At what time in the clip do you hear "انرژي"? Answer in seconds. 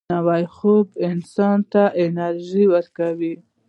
2.03-2.63